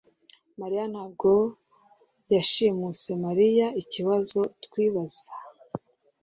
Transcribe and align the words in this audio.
mariya 0.59 0.85
ntabwo 0.93 1.29
yashimuse 2.35 3.09
Mariya 3.25 3.67
ikibazo 3.81 4.39
twibaza 4.63 5.25